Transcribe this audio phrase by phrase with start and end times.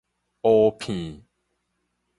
[0.41, 1.23] 烏片